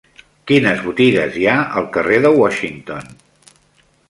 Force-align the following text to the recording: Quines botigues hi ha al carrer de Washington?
Quines 0.51 0.79
botigues 0.85 1.37
hi 1.41 1.45
ha 1.51 1.59
al 1.83 1.87
carrer 1.99 2.19
de 2.27 2.33
Washington? 2.41 3.15